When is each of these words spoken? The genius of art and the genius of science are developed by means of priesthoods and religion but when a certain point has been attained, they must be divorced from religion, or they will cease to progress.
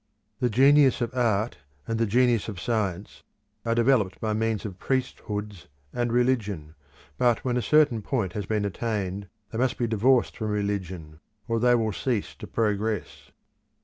The 0.39 0.49
genius 0.49 0.99
of 1.01 1.13
art 1.13 1.59
and 1.87 1.99
the 1.99 2.07
genius 2.07 2.49
of 2.49 2.59
science 2.59 3.21
are 3.63 3.75
developed 3.75 4.19
by 4.19 4.33
means 4.33 4.65
of 4.65 4.79
priesthoods 4.79 5.67
and 5.93 6.11
religion 6.11 6.73
but 7.19 7.45
when 7.45 7.55
a 7.55 7.61
certain 7.61 8.01
point 8.01 8.33
has 8.33 8.47
been 8.47 8.65
attained, 8.65 9.29
they 9.51 9.59
must 9.59 9.77
be 9.77 9.85
divorced 9.85 10.37
from 10.37 10.47
religion, 10.49 11.19
or 11.47 11.59
they 11.59 11.75
will 11.75 11.93
cease 11.93 12.33
to 12.37 12.47
progress. 12.47 13.29